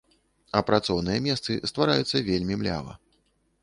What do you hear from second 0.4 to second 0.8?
А